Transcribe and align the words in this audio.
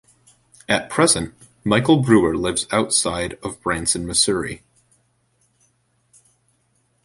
At 0.67 0.89
present, 0.89 1.35
Michael 1.63 2.01
Brewer 2.01 2.35
lives 2.35 2.65
outside 2.71 3.37
of 3.43 3.61
Branson, 3.61 4.07
Missouri. 4.07 4.63